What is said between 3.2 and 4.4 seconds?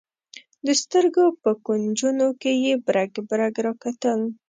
برګ راکتل.